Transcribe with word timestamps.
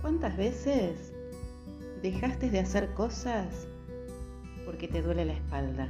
¿Cuántas 0.00 0.36
veces 0.36 1.12
dejaste 2.02 2.50
de 2.50 2.60
hacer 2.60 2.94
cosas 2.94 3.66
porque 4.64 4.86
te 4.86 5.02
duele 5.02 5.24
la 5.24 5.32
espalda? 5.32 5.88